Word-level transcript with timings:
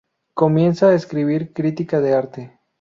Comienza 0.33 0.87
a 0.89 0.95
escribir 0.95 1.53
crítica 1.53 1.99
de 2.01 2.15
arte. 2.15 2.59